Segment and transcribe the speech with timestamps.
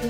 [0.00, 0.08] 听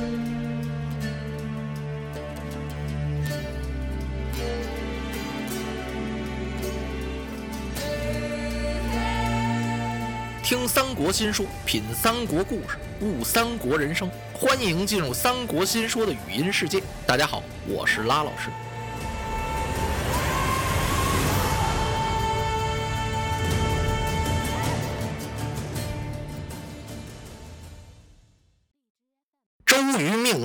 [10.68, 14.08] 三国新说，品三国故事，悟三国人生。
[14.32, 16.80] 欢迎进入三国新说的语音世界。
[17.04, 18.48] 大家好，我是拉老师。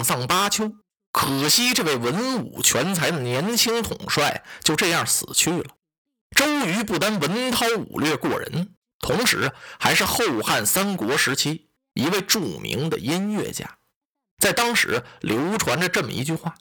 [0.05, 0.71] 丧巴丘，
[1.11, 5.71] 可惜这位文武全才的年轻统帅就这样死去了。
[6.33, 8.73] 周瑜不单文韬武略过人。
[8.99, 13.77] 同时，还是后汉三国时期一位著名的音乐家，
[14.39, 16.55] 在当时流传着这么一句话：“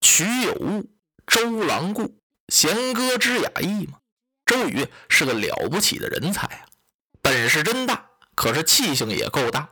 [0.00, 0.90] 曲有误，
[1.26, 2.20] 周郎顾，
[2.52, 3.98] 弦歌之雅意嘛。”
[4.46, 6.66] 周瑜是个了不起的人才啊，
[7.20, 9.68] 本事真大，可是气性也够大。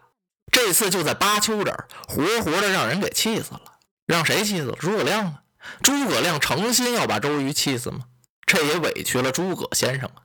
[0.57, 3.61] 这次就在巴丘这儿，活活的让人给气死了。
[4.07, 4.77] 让谁气死了？
[4.77, 5.43] 诸葛亮啊！
[5.83, 8.07] 诸葛亮诚心要把周瑜气死吗？
[8.47, 10.25] 这也委屈了诸葛先生啊。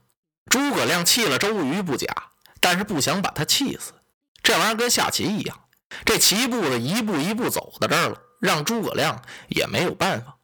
[0.50, 2.06] 诸葛亮气了周瑜不假，
[2.60, 3.92] 但是不想把他气死。
[4.42, 5.64] 这玩意儿跟下棋一样，
[6.06, 10.38] 这棋步子一步一步走到这儿了，让诸葛亮也没有办法。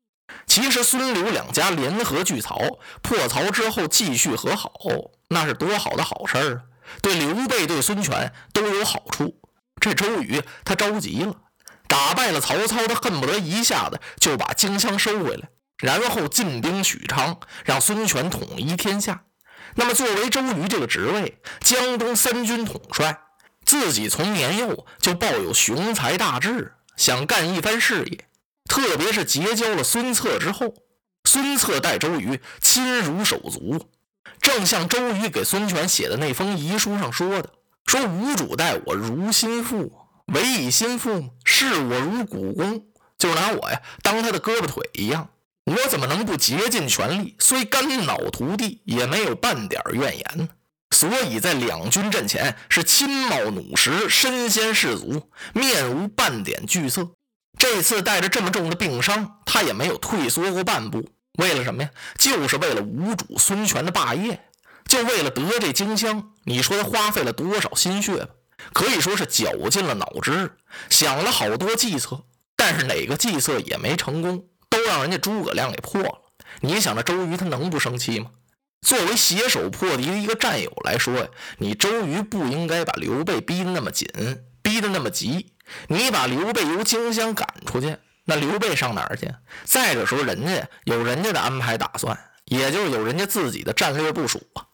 [0.46, 2.60] 其实孙刘两家联合拒曹，
[3.00, 4.70] 破曹之后继续和好，
[5.28, 6.60] 那是多好的好事儿啊！
[7.00, 9.34] 对刘备、对孙权都有好处。
[9.80, 11.34] 这周瑜他着急了，
[11.86, 15.48] 打败了曹操，他恨不得一下子就把荆襄收回来，
[15.78, 19.24] 然后进兵许昌，让孙权统一天下。
[19.74, 23.20] 那么，作为周瑜这个职位，江东三军统帅，
[23.64, 28.26] 自己从年幼就抱有雄才大志，想干一番事业。
[28.68, 30.74] 特别是结交了孙策之后，
[31.24, 33.88] 孙策待周瑜亲如手足，
[34.40, 37.50] 正像周瑜给孙权写的那封遗书上说的
[37.88, 39.90] ：“说吴主待我如心腹，
[40.26, 42.82] 唯以心腹，视我如股肱，
[43.16, 45.30] 就拿我呀当他的胳膊腿一样。”
[45.64, 47.34] 我怎么能不竭尽全力？
[47.38, 50.48] 虽肝脑涂地，也没有半点怨言呢。
[50.90, 57.08] 所以在两军阵前是亲冒弩石，身先士卒，面无半点惧色。
[57.58, 61.08] 这次带着这么重的病伤，他也没有退缩过半步。
[61.38, 61.90] 为了什么呀？
[62.18, 64.40] 就是为了吴主孙权的霸业，
[64.88, 66.32] 就为了得这荆襄。
[66.44, 68.28] 你说他花费了多少心血吧？
[68.72, 70.50] 可以说是绞尽了脑汁，
[70.90, 72.24] 想了好多计策，
[72.56, 74.48] 但是哪个计策也没成功。
[74.70, 76.12] 都让人家诸葛亮给破了，
[76.60, 78.30] 你想着周瑜他能不生气吗？
[78.86, 81.26] 作为携手破敌的一个战友来说呀，
[81.56, 84.06] 你周瑜不应该把刘备逼得那么紧，
[84.62, 85.54] 逼得那么急。
[85.88, 89.34] 你把刘备由荆襄赶出去，那刘备上哪儿去？
[89.64, 94.67] 再者说，人家有人家的安排打算，也就有人家自己的战略部署啊。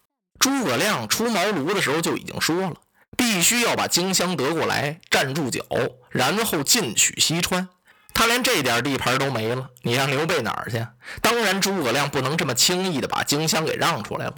[0.45, 2.75] 诸葛亮出茅庐的时候就已经说了，
[3.17, 5.65] 必须要把荆襄得过来，站住脚，
[6.11, 7.67] 然后进取西川。
[8.13, 10.87] 他连这点地盘都没了，你让刘备哪儿去？
[11.23, 14.35] 当然，诸葛亮不能这么轻易的把荆襄给让出来了。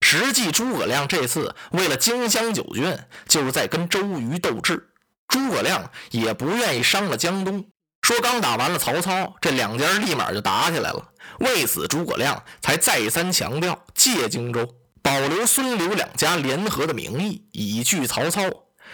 [0.00, 2.98] 实际，诸葛亮这次为了荆襄九郡，
[3.28, 4.88] 就是在跟周瑜斗智。
[5.28, 7.66] 诸葛亮也不愿意伤了江东。
[8.00, 11.12] 说刚打完了曹操，这两家立马就打起来了。
[11.40, 14.66] 为此，诸葛亮才再三强调借荆州，
[15.02, 18.42] 保留孙刘两家联合的名义，以拒曹操。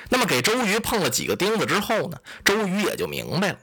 [0.08, 2.18] 那么，给周瑜碰了几个钉子之后呢？
[2.44, 3.58] 周瑜也就明白了。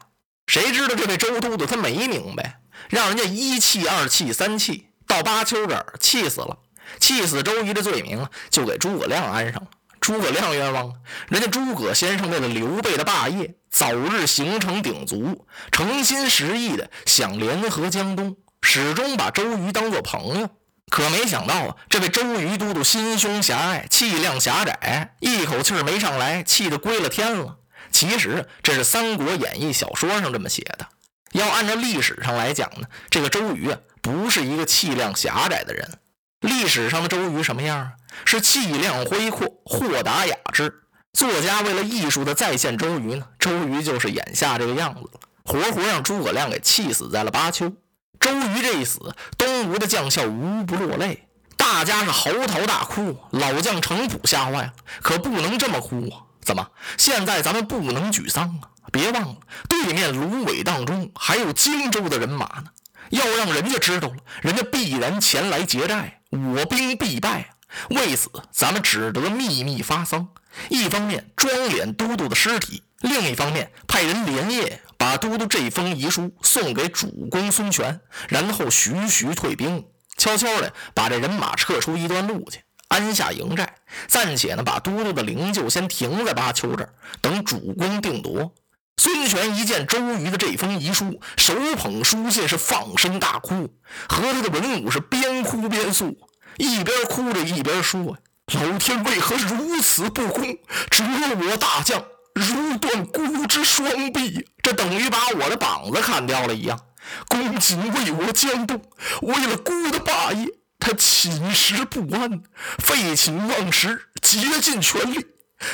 [0.48, 2.60] 谁知道这位周都督他没明白，
[2.90, 6.58] 让人家一气、二气、三气，到巴丘这儿气死了，
[7.00, 9.70] 气死周瑜的罪名就给诸葛亮安上了。
[10.02, 10.94] 诸葛亮冤枉，
[11.30, 20.50] 人家诸葛先生为了刘备的霸业，早日形成鼎足，诚心实意的想联合江东，始终把周瑜当做朋友。
[20.92, 27.58] 可没想到啊，这位周瑜都督心胸狭隘，气量狭窄，一口气没上来，气得归了天了。
[27.92, 30.88] 其实这是《三国演义》小说上这么写的。
[31.32, 35.98] 要按照历史上来讲呢，这个周瑜啊，不是一个气量狭窄的人。
[36.42, 37.92] 历史上的周瑜什么样啊？
[38.26, 40.82] 是气量恢阔、豁达雅致。
[41.14, 47.72] 作家为了艺术的再现周瑜呢，周瑜就是眼下这个样子了，活活让诸葛亮给气死在了巴丘。
[48.20, 51.28] 周瑜这一死，东吴的将校无不落泪，
[51.58, 53.18] 大家是嚎啕大哭。
[53.32, 56.24] 老将程普吓坏了，可不能这么哭啊！
[56.42, 56.68] 怎么？
[56.98, 58.70] 现在咱们不能沮丧啊！
[58.92, 59.36] 别忘了，
[59.68, 62.66] 对面芦苇荡中还有荆州的人马呢。
[63.10, 67.53] 要让人家知道了，人家必然前来劫寨，我兵必败。
[67.90, 70.28] 为此，咱们只得秘密发丧。
[70.70, 78.00] 一方面装殓都督的尸体，另一方面派人连夜把都督这封遗书送给主公孙权，
[78.30, 79.86] 然后徐徐退兵，
[80.18, 82.60] 悄悄的把这人马撤出一段路去。
[82.90, 83.78] 安下营寨，
[84.08, 88.54] 暂且呢把都督的灵柩先停在巴丘这儿，等主公定夺。
[88.98, 93.74] 孙权一见周瑜的这封遗书，手捧书信是放声大哭，
[94.08, 96.16] 和他的文武是边哭边诉，
[96.58, 98.18] 一边哭着一边说
[98.54, 100.44] ：“老天为何如此不公，
[100.90, 101.04] 折
[101.36, 102.04] 我大将
[102.34, 104.48] 如断孤之双臂？
[104.62, 106.80] 这等于把我的膀子砍掉了一样。
[107.28, 108.82] 公瑾为我江东，
[109.22, 110.48] 为了孤的霸业，
[110.80, 112.44] 他寝食不安，
[112.80, 115.26] 废寝忘食，竭尽全力。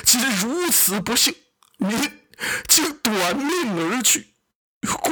[0.04, 1.36] 今如此不幸，
[1.78, 2.12] 您。”
[2.70, 4.34] 竟短命而去，
[5.02, 5.12] 孤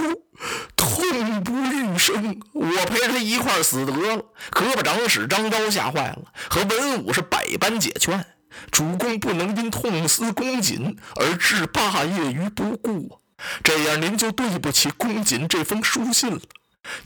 [1.09, 2.39] 痛不欲生。
[2.54, 4.25] 我陪他一块死得了。
[4.50, 6.19] 可把长史张昭吓坏了，
[6.50, 8.25] 和文武是百般解劝：
[8.71, 13.19] 主公不能因痛思公瑾而置霸业于不顾，
[13.63, 16.39] 这样您就对不起公瑾这封书信了。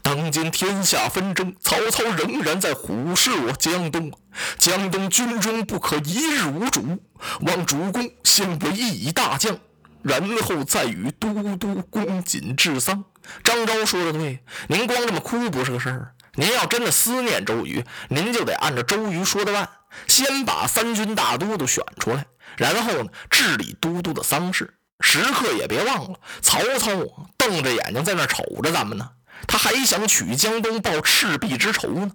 [0.00, 4.12] 当今天下纷争，曹操仍然在虎视我江东，
[4.56, 7.00] 江东军中不可一日无主，
[7.40, 9.58] 望主公先委以大将。
[10.02, 13.04] 然后再与都督公瑾治丧。
[13.44, 16.14] 张昭说的对，您光这么哭不是个事儿。
[16.34, 19.68] 您要真的思念周瑜，您就得按照周瑜说的办，
[20.06, 22.26] 先把三军大都督选出来，
[22.56, 24.74] 然后呢治理都督的丧事。
[25.00, 26.90] 时刻也别忘了，曹操
[27.36, 29.10] 瞪着眼睛在那瞅着咱们呢，
[29.46, 32.12] 他还想取江东报赤壁之仇呢。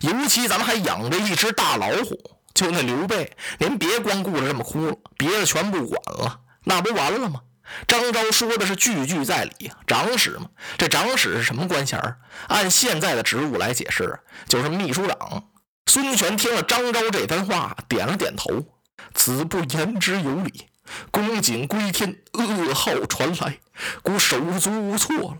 [0.00, 2.18] 尤其咱们还养着一只大老虎，
[2.52, 6.40] 就那刘备，您别光顾着这么哭了，别的全不管了。
[6.64, 7.40] 那不完了吗？
[7.86, 12.16] 张昭说的是句句在理，长史嘛，这长史是什么官衔
[12.48, 14.18] 按现在的职务来解释，
[14.48, 15.44] 就是秘书长。
[15.86, 18.64] 孙权听了张昭这番话，点了点头。
[19.14, 20.66] 子不言之有理。
[21.12, 23.60] 公瑾归天，噩耗传来，
[24.02, 25.38] 孤手足无措了。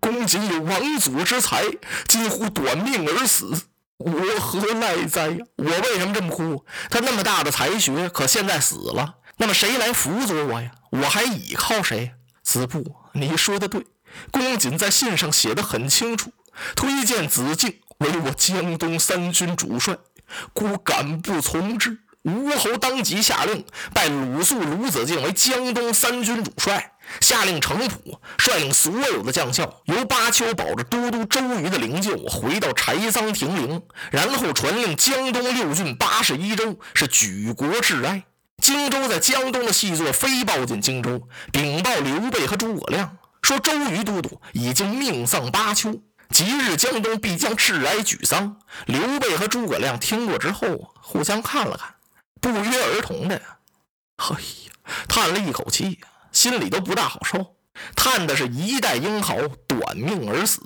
[0.00, 1.64] 公瑾有王祖之才，
[2.08, 3.52] 几乎短命而死，
[3.98, 5.38] 我何奈哉呀？
[5.56, 6.64] 我为什么这么哭？
[6.90, 9.14] 他那么大的才学，可现在死了。
[9.40, 10.70] 那么谁来辅佐我呀？
[10.90, 12.12] 我还倚靠谁？
[12.42, 13.86] 子布，你说的对。
[14.30, 16.30] 公瑾在信上写的很清楚，
[16.76, 19.96] 推荐子敬为我江东三军主帅，
[20.52, 22.00] 孤敢不从之。
[22.24, 23.64] 吴侯当即下令，
[23.94, 38.24] 拜鲁肃、鲁子敬为江东三军主帅，下令程普率领所有的将校，由巴丘保着都督周瑜的灵柩回到柴桑亭陵，然后传令江东六郡八十一州是举国致哀。
[38.60, 48.58] 荆州在江东的细作飞报进荆州，禀报刘备和诸葛亮，说周瑜都督已经命丧巴丘，即日江东必将致哀举丧。
[48.86, 51.94] 刘备和诸葛亮听过之后，互相看了看，
[52.40, 53.40] 不约而同的，
[54.18, 54.72] 嘿呀，
[55.08, 55.98] 叹了一口气，
[56.30, 57.56] 心里都不大好受，
[57.96, 59.36] 叹的是一代英豪
[59.66, 60.60] 短命而死。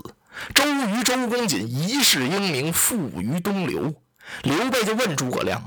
[0.53, 3.95] 周瑜、周公瑾一世英名付于东流。
[4.43, 5.63] 刘备就问诸葛亮。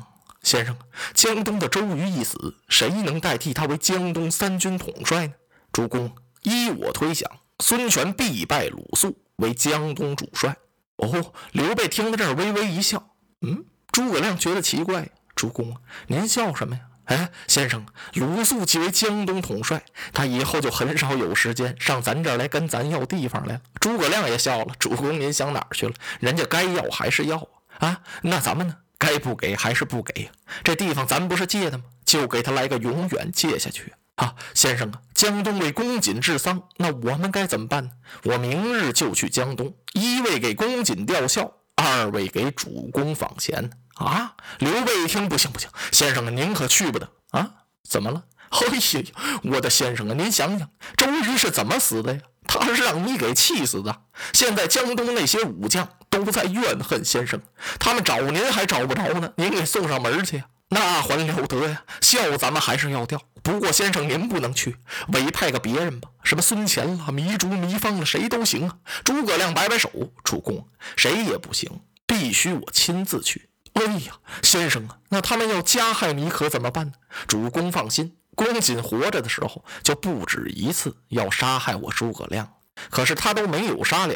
[0.47, 0.77] 先生，
[1.13, 5.33] 江东的周瑜一死，谁能代替他为江东三军统帅呢？
[5.73, 6.09] 主公，
[6.43, 7.29] 依我推想，
[7.59, 10.55] 孙权必拜鲁肃为江东主帅。
[10.95, 13.09] 哦，刘备听到这儿微微一笑。
[13.41, 15.09] 嗯，诸葛亮觉得奇怪。
[15.35, 15.75] 主公，
[16.07, 16.81] 您笑什么呀？
[17.07, 19.83] 哎，先生，鲁肃即为江东统帅，
[20.13, 23.61] 他以后就很少有时间上咱这儿来跟咱要地方来了。
[23.81, 24.73] 诸葛亮也笑了。
[24.79, 25.93] 主公，您想哪儿去了？
[26.21, 27.45] 人家该要还是要
[27.79, 28.01] 啊？
[28.21, 28.77] 那咱们呢？
[28.97, 30.31] 该不给还是不给呀？
[30.63, 31.83] 这地方咱不是借的吗？
[32.05, 34.33] 就给他来个永远借下去啊！
[34.53, 37.91] 先生啊，江东为公瑾治丧，那我们该怎么办呢？
[38.23, 44.35] 我明日就去江东，一位给公瑾吊孝，二位给主公访贤啊！
[44.59, 47.51] 刘备一听，不行不行，先生啊，您可去不得啊！
[47.87, 48.23] 怎么了？
[48.49, 52.21] 哎呀，我的先生啊，您想想，周瑜是怎么死的呀？
[52.47, 54.03] 他是让你给气死的。
[54.31, 57.41] 现在江东那些武将都在怨恨先生，
[57.79, 60.45] 他们找您还找不着呢，您给送上门去呀？
[60.69, 61.83] 那还了得呀！
[62.01, 64.75] 孝咱们还是要掉，不过先生您不能去，
[65.13, 68.77] 委派个别人吧，什么孙乾了、糜竺、糜芳了，谁都行啊。
[69.05, 69.89] 诸葛亮摆摆手，
[70.25, 71.69] 主公，谁也不行，
[72.05, 73.49] 必须我亲自去。
[73.73, 76.93] 哎呀，先生啊，那他们要加害你可怎么办呢？
[77.27, 78.17] 主公放心。
[78.35, 82.47] 公瑾活着的时候就不止一次要杀害我诸葛亮，
[82.89, 84.15] 可是他都没有杀了。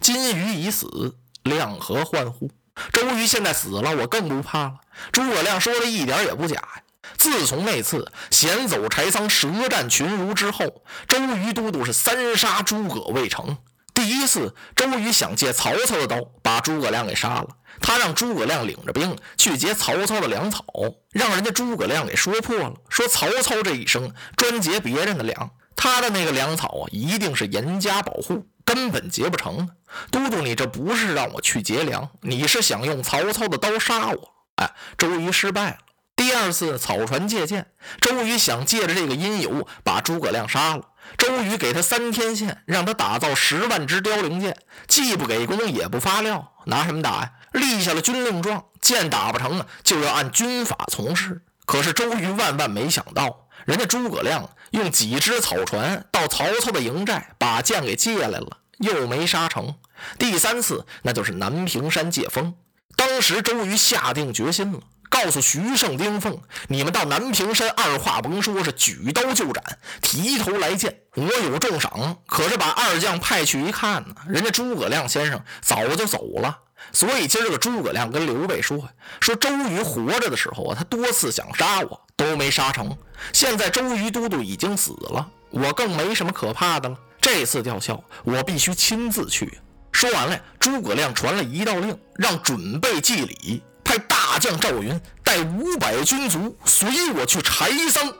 [0.00, 2.50] 金鱼已死，亮何患乎？
[2.92, 4.74] 周瑜现在死了，我更不怕了。
[5.12, 6.82] 诸葛亮说的一点也不假呀。
[7.18, 13.58] 自从那次险走柴桑、舌战群儒之后，周瑜都督是三杀诸葛未成。
[13.92, 17.48] 第一次，周瑜想借曹操的刀把诸葛亮给杀了。
[17.80, 20.64] 他让诸葛亮领着兵去劫曹操的粮草，
[21.10, 29.68] 让人家诸葛亮给说破了，说曹操这一生专劫别人的粮，他的那个粮草啊，一定是严加保护，根本劫不成。
[30.10, 34.34] 都督，你这不是让我去劫粮，你是想用曹操的刀杀我。
[34.56, 35.76] 哎，周瑜失败了。
[36.14, 37.66] 第二次草船借箭，
[38.00, 40.84] 周瑜想借着这个因由把诸葛亮杀了，
[41.18, 47.32] 周瑜给他三天线，让他打造十万支凋零箭，既不给功也不发料，拿什么打呀？
[47.52, 51.42] 立下了军令状，箭打不成啊，就要按军法从事。
[51.64, 59.74] 可是周瑜万万没想到，人家诸葛亮用几只草船到曹操的营寨，把剑给借来了，又没杀成。
[60.18, 62.54] 第三次，那就是南屏山借风。
[62.96, 64.80] 当时周瑜下定决心了。
[65.08, 69.62] 告诉徐盛、丁奉，你们到南屏山，二话甭说，是举刀就斩，
[70.00, 72.16] 提头来见，我有重赏。
[72.26, 76.60] 可是把二将派去一看呢，人家诸葛亮先生早就走了。
[76.90, 78.88] 所以今儿个诸葛亮跟刘备说，
[79.20, 82.96] 说周瑜活着的时候啊，他多次想杀我，都没杀成。
[83.32, 86.98] 现在周瑜都督已经死了，我更没什么可怕的了。
[87.20, 89.60] 这次吊孝，我必须亲自去。
[89.92, 93.62] 说完了，诸葛亮传了一道令，让准备祭礼。
[93.84, 98.10] 派大将赵云带五百军卒随我去柴桑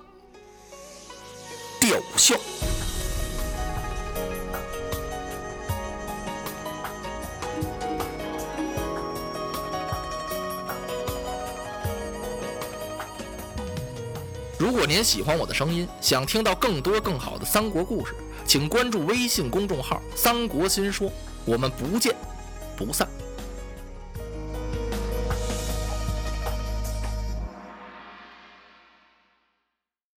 [1.81, 2.37] 吊孝。
[14.63, 18.15] 如果您喜欢我的声音，想听到更多更好的三国故事，
[18.47, 21.11] 请关注微信公众号“三国新说”。
[21.45, 22.15] 我们不见
[22.77, 23.09] 不散。